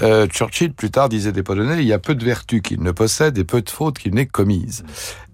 [0.03, 2.91] Euh, Churchill, plus tard, disait des Polonais, il y a peu de vertus qu'ils ne
[2.91, 4.83] possèdent et peu de fautes qu'ils n'aient commises.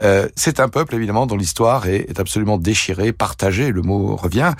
[0.03, 4.53] Euh, c'est un peuple, évidemment, dont l'histoire est, est absolument déchirée, partagée, le mot revient,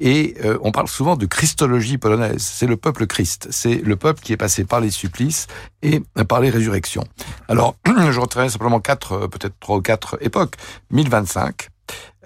[0.00, 2.42] et on parle souvent de christologie polonaise.
[2.42, 5.46] C'est le peuple Christ, c'est le peuple qui est passé par les supplices
[5.82, 7.04] et par les résurrections.
[7.48, 10.56] Alors, je retirerai simplement quatre, euh, peut-être trois ou quatre époques.
[10.90, 11.68] 1025,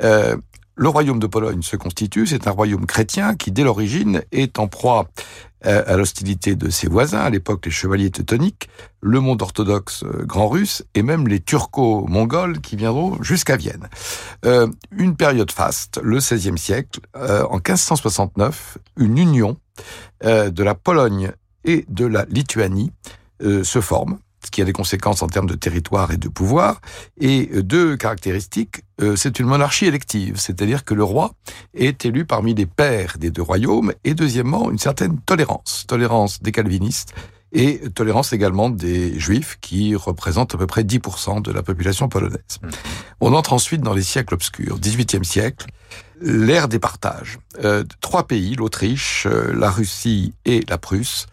[0.03, 0.37] euh,
[0.81, 4.67] le royaume de Pologne se constitue, c'est un royaume chrétien qui, dès l'origine, est en
[4.67, 5.09] proie
[5.67, 8.71] euh, à l'hostilité de ses voisins, à l'époque les chevaliers teutoniques,
[9.03, 13.91] le monde orthodoxe euh, grand russe et même les turco-mongols qui viendront jusqu'à Vienne.
[14.47, 19.59] Euh, une période faste, le XVIe siècle, en 1569, une union
[20.25, 21.33] de la Pologne
[21.65, 22.91] et de la Lituanie
[23.41, 26.81] se forme ce qui a des conséquences en termes de territoire et de pouvoir.
[27.21, 31.33] Et euh, deux caractéristiques, euh, c'est une monarchie élective, c'est-à-dire que le roi
[31.75, 36.53] est élu parmi les pères des deux royaumes, et deuxièmement, une certaine tolérance, tolérance des
[36.53, 37.15] calvinistes,
[37.53, 42.61] et tolérance également des juifs, qui représentent à peu près 10% de la population polonaise.
[43.21, 45.67] On entre ensuite dans les siècles obscurs, 18e siècle,
[46.21, 47.39] l'ère des partages.
[47.65, 51.27] Euh, trois pays, l'Autriche, la Russie et la Prusse,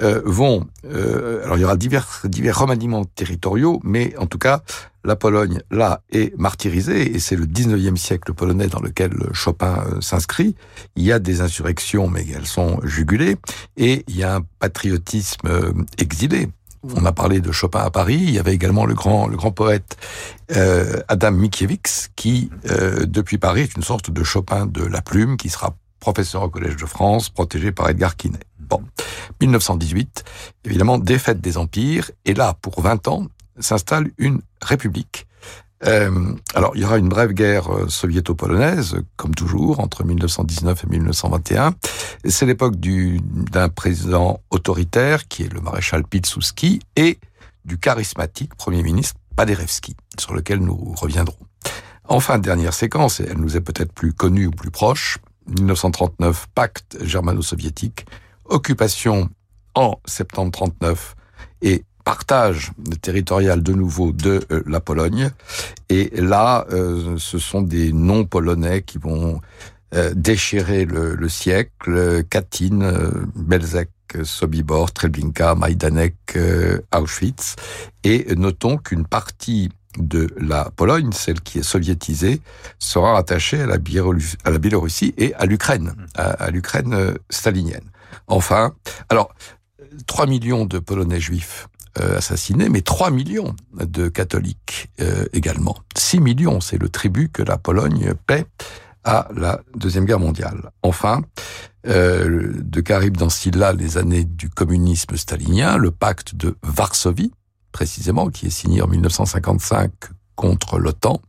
[0.00, 0.66] euh, vont...
[0.84, 4.62] euh, alors il y aura divers, divers remaniements territoriaux, mais en tout cas,
[5.04, 10.00] la Pologne, là, est martyrisée, et c'est le 19e siècle polonais dans lequel Chopin euh,
[10.00, 10.54] s'inscrit.
[10.96, 13.36] Il y a des insurrections, mais elles sont jugulées,
[13.76, 16.48] et il y a un patriotisme euh, exilé.
[16.82, 18.18] On a parlé de Chopin à Paris.
[18.18, 19.98] Il y avait également le grand, le grand poète
[20.56, 25.36] euh, Adam Mickiewicz, qui, euh, depuis Paris, est une sorte de Chopin de la plume,
[25.36, 28.40] qui sera professeur au Collège de France, protégé par Edgar Quinet.
[28.70, 28.82] Bon,
[29.40, 30.24] 1918,
[30.64, 33.26] évidemment, défaite des empires, et là, pour 20 ans,
[33.58, 35.26] s'installe une république.
[35.86, 40.86] Euh, alors, il y aura une brève guerre euh, soviéto-polonaise, comme toujours, entre 1919 et
[40.88, 41.74] 1921.
[42.26, 47.18] C'est l'époque du- d'un président autoritaire, qui est le maréchal Pilsudski, et
[47.64, 51.38] du charismatique Premier ministre Paderewski, sur lequel nous reviendrons.
[52.08, 55.18] Enfin, dernière séquence, et elle nous est peut-être plus connue ou plus proche,
[55.48, 58.04] 1939, pacte germano-soviétique,
[58.50, 59.28] occupation
[59.74, 61.14] en septembre 39
[61.62, 62.72] et partage
[63.02, 65.30] territorial de nouveau de euh, la Pologne.
[65.88, 69.40] Et là, euh, ce sont des non-polonais qui vont
[69.94, 72.24] euh, déchirer le, le siècle.
[72.24, 72.80] Katyn,
[73.34, 73.90] Belzec,
[74.24, 76.38] Sobibor, Treblinka, Majdanek,
[76.94, 77.56] Auschwitz.
[78.02, 82.40] Et notons qu'une partie de la Pologne, celle qui est soviétisée,
[82.78, 87.90] sera rattachée à la, Biélorussie, et à l'Ukraine, à, l'Ukraine stalinienne.
[88.26, 88.74] Enfin,
[89.08, 89.34] alors,
[90.06, 95.76] 3 millions de Polonais juifs euh, assassinés, mais 3 millions de catholiques euh, également.
[95.96, 98.46] 6 millions, c'est le tribut que la Pologne paie
[99.04, 100.70] à la Deuxième Guerre mondiale.
[100.82, 101.22] Enfin,
[101.86, 107.32] euh, de Carib dans style-là, les années du communisme stalinien, le pacte de Varsovie,
[107.72, 109.90] précisément, qui est signé en 1955
[110.36, 111.20] contre l'OTAN,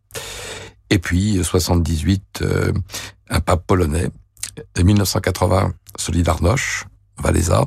[0.90, 2.74] et puis 78, euh,
[3.30, 4.10] un pape polonais,
[4.78, 6.86] et 1980, Solidarność,
[7.22, 7.66] Valéza,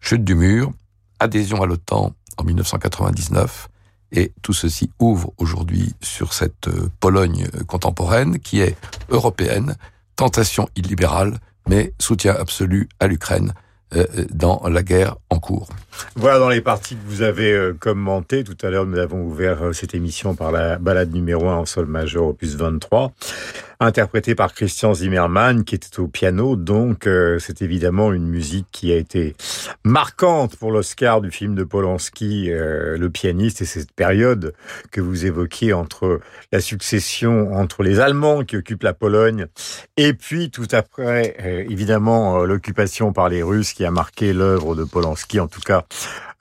[0.00, 0.70] chute du mur,
[1.18, 3.68] adhésion à l'OTAN en 1999,
[4.12, 8.76] et tout ceci ouvre aujourd'hui sur cette euh, Pologne euh, contemporaine qui est
[9.08, 9.76] européenne,
[10.14, 11.38] tentation illibérale,
[11.68, 13.52] mais soutien absolu à l'Ukraine
[13.94, 15.68] euh, dans la guerre en cours.
[16.14, 18.44] Voilà dans les parties que vous avez commentées.
[18.44, 21.86] Tout à l'heure, nous avons ouvert cette émission par la balade numéro 1 en sol
[21.86, 23.12] majeur, opus 23,
[23.80, 26.56] interprétée par Christian Zimmermann, qui était au piano.
[26.56, 29.34] Donc, euh, c'est évidemment une musique qui a été
[29.84, 34.54] marquante pour l'Oscar du film de Polanski, euh, Le pianiste, et cette période
[34.90, 36.20] que vous évoquiez entre
[36.52, 39.46] la succession entre les Allemands qui occupent la Pologne
[39.96, 44.74] et puis tout après, euh, évidemment, euh, l'occupation par les Russes qui a marqué l'œuvre
[44.74, 45.84] de Polanski, en tout cas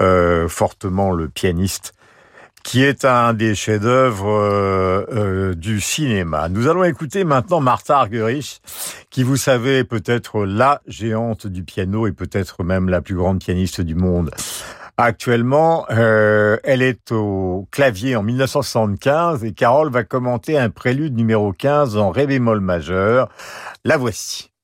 [0.02, 1.94] euh, fortement le pianiste,
[2.66, 6.50] qui est un des chefs-d'œuvre euh, euh, du cinéma.
[6.50, 8.60] Nous allons écouter maintenant Martha Argerich,
[9.12, 13.40] qui, vous savez, peut être la géante du piano et peut-être même la plus grande
[13.40, 14.32] pianiste du monde.
[14.98, 21.54] Actuellement, euh, elle est au clavier en 1975 et Carole va commenter un prélude numéro
[21.54, 23.30] 15 en ré bémol majeur.
[23.84, 24.55] La voici.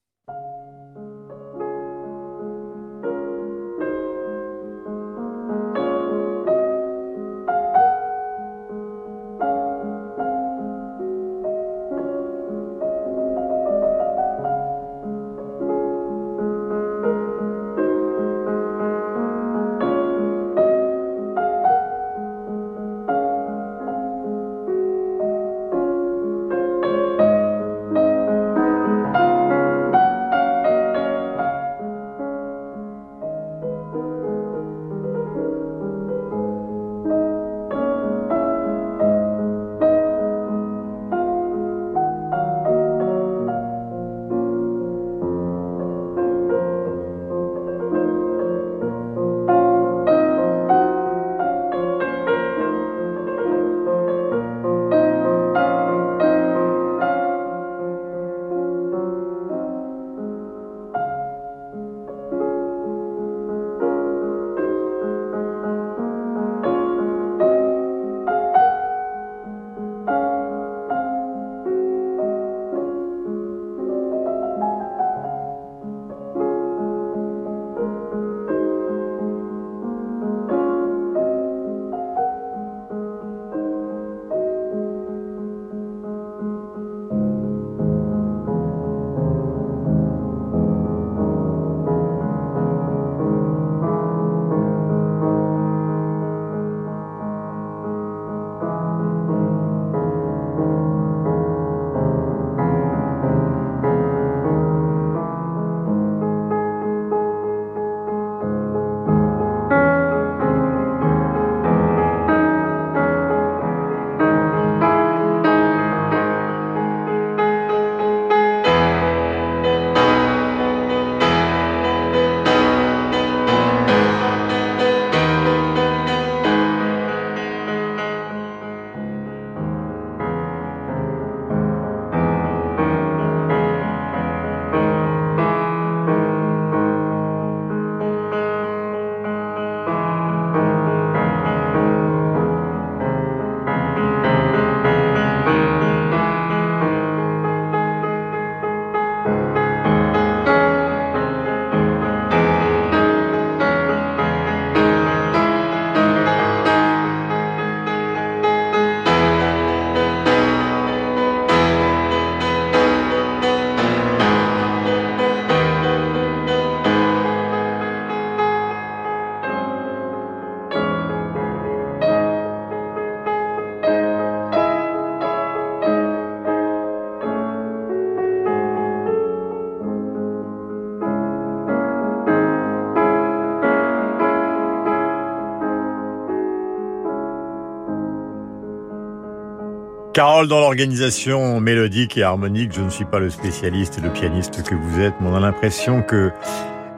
[190.22, 194.62] Carole, dans l'organisation mélodique et harmonique, je ne suis pas le spécialiste et le pianiste
[194.62, 196.32] que vous êtes, mais on a l'impression que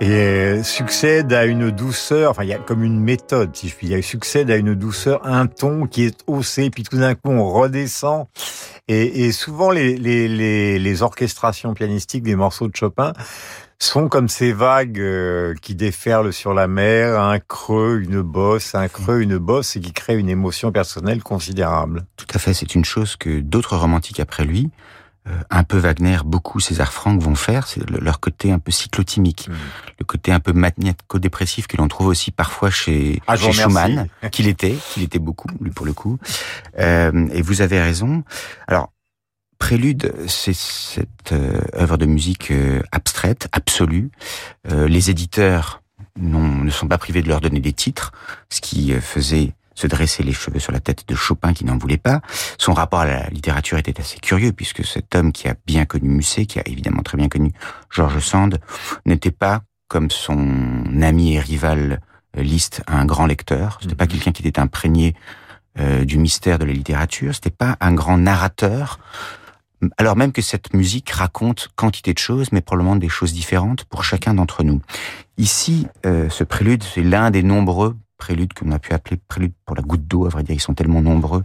[0.02, 3.88] et succède à une douceur, enfin il y a comme une méthode, si je puis
[3.88, 7.50] dire, succède à une douceur, un ton qui est haussé, puis tout d'un coup on
[7.50, 8.26] redescend.
[8.90, 13.14] Et, et souvent les, les, les, les orchestrations pianistiques des morceaux de Chopin
[13.80, 18.88] sont comme ces vagues euh, qui déferlent sur la mer, un creux, une bosse, un
[18.88, 22.06] creux, une bosse, et qui créent une émotion personnelle considérable.
[22.16, 24.70] Tout à fait, c'est une chose que d'autres romantiques après lui,
[25.28, 29.48] euh, un peu Wagner, beaucoup César Franck vont faire, c'est leur côté un peu cyclotimique,
[29.48, 29.54] Mmh.
[30.00, 33.52] le côté un peu magnético-dépressif que l'on trouve aussi parfois chez, Ah, chez.
[33.54, 36.20] Schumann, qu'il était, qu'il était beaucoup, lui pour le coup.
[36.78, 38.24] Euh, et vous avez raison.
[38.68, 38.92] Alors,
[39.64, 44.11] Prélude, c'est cette euh, œuvre de musique euh, abstraite, absolue.
[44.70, 45.82] Euh, les éditeurs
[46.20, 48.11] ne sont pas privés de leur donner des titres,
[48.49, 51.78] ce qui euh, faisait se dresser les cheveux sur la tête de Chopin qui n'en
[51.78, 52.20] voulait pas.
[52.57, 56.09] Son rapport à la littérature était assez curieux puisque cet homme qui a bien connu
[56.09, 57.53] Musset, qui a évidemment très bien connu
[57.89, 58.59] George Sand,
[59.05, 62.01] n'était pas comme son ami et rival
[62.36, 63.80] Liszt un grand lecteur.
[63.82, 65.16] C'était pas quelqu'un qui était imprégné
[65.80, 67.34] euh, du mystère de la littérature.
[67.34, 68.99] C'était pas un grand narrateur.
[69.98, 74.04] Alors même que cette musique raconte quantité de choses, mais probablement des choses différentes pour
[74.04, 74.82] chacun d'entre nous.
[75.38, 79.76] Ici, euh, ce prélude, c'est l'un des nombreux préludes qu'on a pu appeler prélude pour
[79.76, 80.26] la goutte d'eau.
[80.26, 81.44] À vrai dire, ils sont tellement nombreux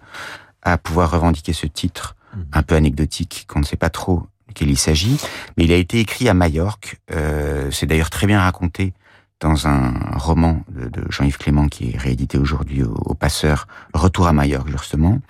[0.62, 2.16] à pouvoir revendiquer ce titre
[2.52, 5.18] un peu anecdotique qu'on ne sait pas trop duquel il s'agit.
[5.56, 6.98] Mais il a été écrit à Majorque.
[7.10, 8.92] Euh, c'est d'ailleurs très bien raconté
[9.40, 14.26] dans un roman de, de Jean-Yves Clément qui est réédité aujourd'hui au, au, Passeur, Retour
[14.26, 15.20] à Majorque justement,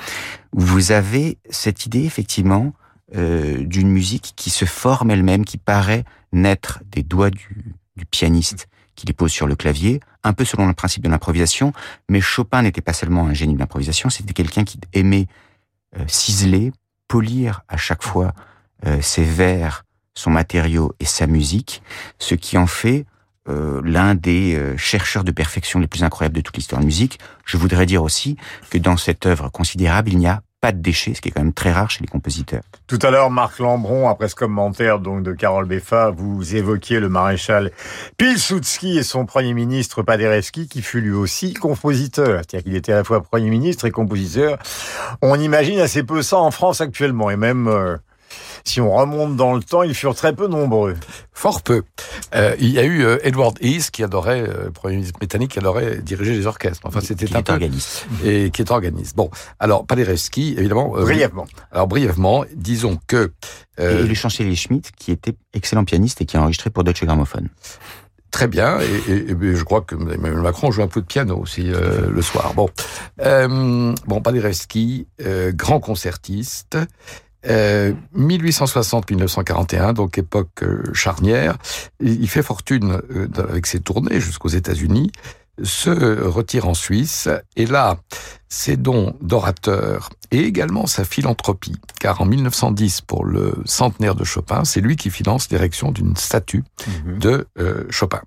[0.52, 2.72] où vous avez cette idée effectivement
[3.16, 8.68] euh, d'une musique qui se forme elle-même, qui paraît naître des doigts du, du pianiste
[8.94, 11.72] qui les pose sur le clavier, un peu selon le principe de l'improvisation,
[12.08, 15.28] mais Chopin n'était pas seulement un génie de l'improvisation, c'était quelqu'un qui aimait
[15.96, 16.72] euh, ciseler,
[17.06, 18.34] polir à chaque fois
[18.86, 19.84] euh, ses vers,
[20.14, 21.82] son matériau et sa musique,
[22.18, 23.06] ce qui en fait
[23.48, 26.86] euh, l'un des euh, chercheurs de perfection les plus incroyables de toute l'histoire de la
[26.86, 27.18] musique.
[27.46, 28.36] Je voudrais dire aussi
[28.70, 31.42] que dans cette œuvre considérable, il n'y a pas de déchets, ce qui est quand
[31.42, 32.62] même très rare chez les compositeurs.
[32.88, 37.08] Tout à l'heure, Marc Lambron, après ce commentaire donc de Carole Beffa, vous évoquiez le
[37.08, 37.70] maréchal
[38.16, 42.40] Pilsudski et son premier ministre Paderewski, qui fut lui aussi compositeur.
[42.40, 44.58] C'est-à-dire qu'il était à la fois premier ministre et compositeur.
[45.22, 47.96] On imagine assez peu ça en France actuellement, et même euh,
[48.68, 50.94] si on remonte dans le temps, ils furent très peu nombreux.
[51.32, 51.82] Fort peu.
[52.34, 55.58] Euh, il y a eu euh, Edward Heath qui adorait, euh, premier ministre britannique, qui
[55.58, 56.80] adorait diriger les orchestres.
[56.84, 57.52] Enfin, c'était un peu...
[57.52, 58.06] organiste.
[58.24, 59.16] Et qui est organiste.
[59.16, 60.90] Bon, alors Paderewski, évidemment.
[60.90, 61.46] brièvement.
[61.72, 63.32] Alors brièvement, disons que.
[63.78, 67.48] et le chancelier Schmitt, qui était excellent pianiste et qui a enregistré pour Deutsche Grammophon.
[68.30, 71.38] Très bien, et, et, et, je crois que Emmanuel Macron joue un peu de piano
[71.38, 72.52] aussi euh, le soir.
[72.54, 72.68] Bon,
[73.22, 76.76] euh, bon, Paderewski, euh, grand concertiste,
[77.48, 81.56] euh, 1860-1941, donc époque euh, charnière.
[82.00, 85.10] Il fait fortune euh, avec ses tournées jusqu'aux États-Unis,
[85.62, 85.90] se
[86.22, 87.98] retire en Suisse, et là,
[88.48, 94.64] ses dons d'orateur et également sa philanthropie, car en 1910, pour le centenaire de Chopin,
[94.64, 97.18] c'est lui qui finance l'érection d'une statue mmh.
[97.18, 98.20] de euh, Chopin.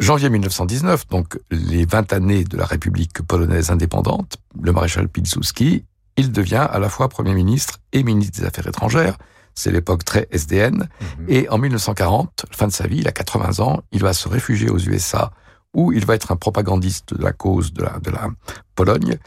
[0.00, 5.84] Janvier 1919, donc les 20 années de la République polonaise indépendante, le maréchal Pilsudski
[6.16, 9.16] il devient à la fois Premier ministre et ministre des Affaires étrangères.
[9.54, 10.88] C'est l'époque très SDN.
[11.18, 11.24] Mmh.
[11.28, 14.70] Et en 1940, fin de sa vie, il a 80 ans, il va se réfugier
[14.70, 15.30] aux USA
[15.74, 18.28] où il va être un propagandiste de la cause de la, de la
[18.74, 19.18] Pologne.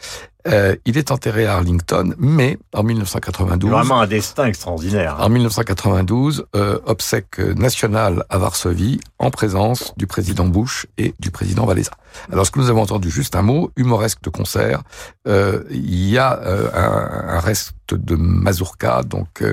[0.46, 3.70] Euh, il est enterré à Arlington, mais en 1992...
[3.70, 5.16] Vraiment un destin extraordinaire.
[5.18, 11.66] En 1992, euh, obsèque nationale à Varsovie, en présence du président Bush et du président
[11.66, 11.92] Valéza.
[12.30, 14.82] Alors, ce que nous avons entendu, juste un mot, humoresque de concert,
[15.26, 19.44] euh, il y a euh, un, un, reste de mazurka, donc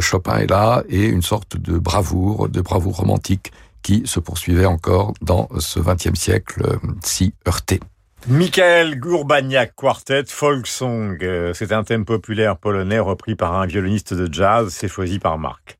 [0.00, 3.52] Chopin est là, et une sorte de bravoure, de bravoure romantique
[3.82, 7.80] qui se poursuivait encore dans ce XXe siècle euh, si heurté.
[8.28, 11.16] Michael Gourbaniak Quartet, Folk Song.
[11.54, 14.68] C'est un thème populaire polonais repris par un violoniste de jazz.
[14.68, 15.79] C'est choisi par Marc.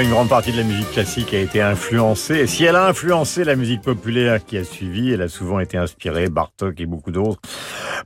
[0.00, 2.36] Une grande partie de la musique classique a été influencée.
[2.36, 5.76] Et si elle a influencé la musique populaire qui a suivi, elle a souvent été
[5.76, 7.38] inspirée, Bartok et beaucoup d'autres,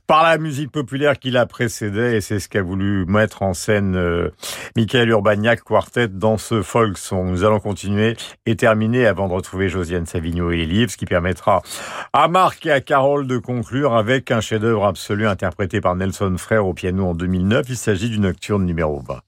[0.05, 2.17] par la musique populaire qui la précédait.
[2.17, 4.29] Et c'est ce qu'a voulu mettre en scène euh,
[4.75, 7.29] Michael Urbaniak Quartet dans ce folk song.
[7.29, 11.61] Nous allons continuer et terminer avant de retrouver Josiane Savigno et les ce qui permettra
[12.11, 16.67] à Marc et à Carole de conclure avec un chef-d'œuvre absolu interprété par Nelson Frère
[16.67, 17.67] au piano en 2009.
[17.69, 19.21] Il s'agit du Nocturne numéro 20.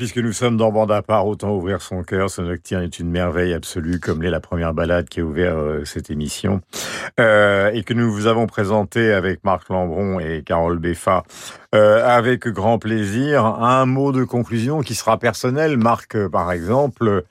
[0.00, 2.30] Puisque nous sommes dans Bande à part, autant ouvrir son cœur.
[2.30, 5.84] Ce nocturne est une merveille absolue, comme l'est la première balade qui a ouvert euh,
[5.84, 6.62] cette émission.
[7.20, 11.24] Euh, et que nous vous avons présenté avec Marc Lambron et Carole Beffa,
[11.74, 13.44] euh, avec grand plaisir.
[13.44, 15.76] Un mot de conclusion qui sera personnel.
[15.76, 17.24] Marc, par exemple,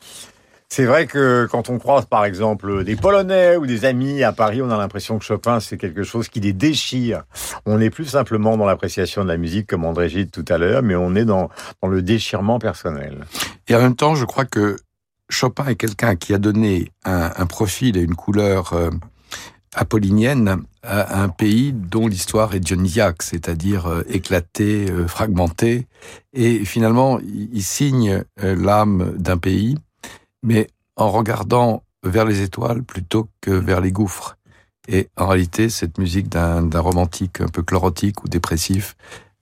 [0.72, 4.61] c'est vrai que quand on croise par exemple des Polonais ou des amis à Paris,
[4.61, 7.24] on a l'impression que Chopin c'est quelque chose qui les déchire.
[7.65, 10.84] On n'est plus simplement dans l'appréciation de la musique comme André Gide tout à l'heure,
[10.84, 11.49] mais on est dans,
[11.82, 13.26] le déchirement personnel.
[13.67, 14.78] Et en même temps, je crois que
[15.28, 18.91] Chopin est quelqu'un qui a donné un, profil et une couleur euh,
[19.74, 25.88] apollinienne à un pays dont l'histoire est dionysiaque, c'est-à-dire euh, éclatée, euh, fragmentée.
[26.34, 29.78] Et finalement, il, signe l'âme d'un pays
[30.43, 34.37] mais en regardant vers les étoiles plutôt que vers les gouffres.
[34.87, 38.95] Et en réalité, cette musique d'un romantique un peu chlorotique ou dépressif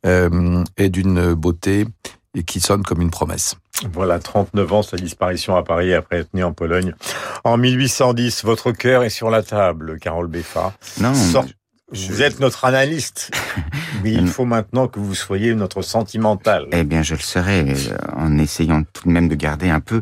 [0.06, 1.86] euh, est d'une beauté
[2.34, 3.56] et qui sonne comme une promesse.
[3.94, 6.94] Voilà, 39 ans, sa disparition à Paris après être né en Pologne.
[7.44, 10.74] En 1810, votre cœur est sur la table, Carole Beffa.
[11.00, 11.14] Non.
[11.90, 13.32] Vous êtes notre analyste,
[14.04, 16.68] mais il faut maintenant que vous soyez notre sentimental.
[16.74, 17.74] Eh bien, je le serai,
[18.14, 20.02] en essayant tout de même de garder un peu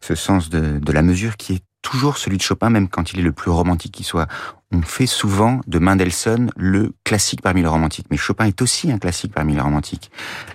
[0.00, 3.18] ce sens de, de, la mesure qui est toujours celui de Chopin, même quand il
[3.18, 4.28] est le plus romantique qui soit.
[4.70, 8.98] On fait souvent de Mendelssohn le classique parmi les romantiques, mais Chopin est aussi un
[8.98, 10.12] classique parmi les romantiques.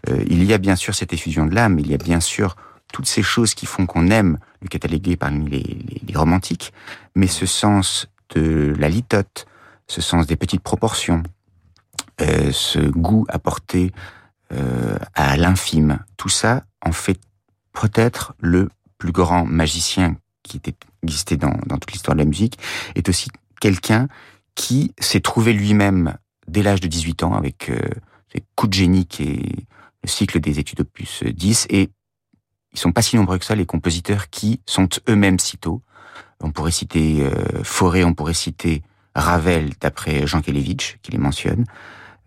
[0.09, 2.55] Euh, il y a bien sûr cette effusion de l'âme, il y a bien sûr
[2.93, 6.71] toutes ces choses qui font qu'on aime le cataloguer parmi les, les, les romantiques,
[7.15, 9.47] mais ce sens de la litote,
[9.91, 11.21] ce sens des petites proportions,
[12.21, 13.91] euh, ce goût apporté
[14.53, 17.19] euh, à l'infime, tout ça en fait
[17.73, 22.57] peut-être le plus grand magicien qui était existé dans, toute l'histoire de la musique,
[22.95, 23.29] est aussi
[23.59, 24.07] quelqu'un
[24.55, 26.15] qui s'est trouvé lui-même
[26.47, 27.81] dès l'âge de 18 ans avec euh,
[28.31, 29.65] ses coups de génie qui est
[30.03, 31.89] le cycle des études opus 10 et
[32.71, 35.81] ils sont pas si nombreux que ça les compositeurs qui sont eux-mêmes si tôt.
[36.39, 38.83] On pourrait citer euh, Fauré, on pourrait citer
[39.15, 41.65] Ravel d'après Jean Kelevitch qui les mentionne.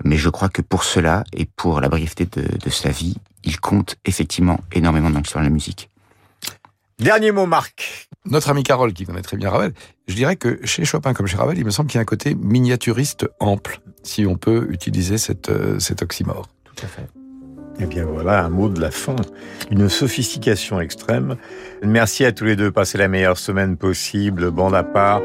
[0.04, 3.60] Mais je crois que pour cela et pour la brièveté de, de sa vie, il
[3.60, 5.88] compte effectivement énormément dans l'histoire de la musique.
[6.98, 8.08] Dernier mot, Marc.
[8.24, 9.74] Notre ami Carole, qui connaît très bien Ravel,
[10.08, 12.06] je dirais que chez Chopin comme chez Ravel, il me semble qu'il y a un
[12.06, 16.48] côté miniaturiste ample, si on peut utiliser cette, euh, cet oxymore.
[16.64, 17.06] Tout à fait.
[17.80, 19.16] Eh bien voilà, un mot de la fin.
[19.70, 21.36] Une sophistication extrême.
[21.82, 22.70] Merci à tous les deux.
[22.70, 24.50] Passez la meilleure semaine possible.
[24.50, 25.20] Bande à part.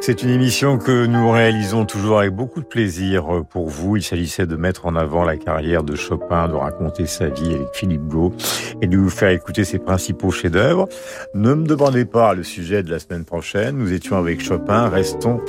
[0.00, 3.96] C'est une émission que nous réalisons toujours avec beaucoup de plaisir pour vous.
[3.96, 7.68] Il s'agissait de mettre en avant la carrière de Chopin, de raconter sa vie avec
[7.74, 8.32] Philippe Gau
[8.80, 10.88] et de vous faire écouter ses principaux chefs-d'œuvre.
[11.34, 13.76] Ne me demandez pas le sujet de la semaine prochaine.
[13.76, 14.88] Nous étions avec Chopin.
[14.88, 15.40] Restons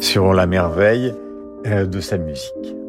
[0.00, 1.12] sur la merveille
[1.64, 2.81] de sa musique.